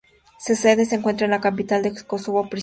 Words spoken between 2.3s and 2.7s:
Pristina.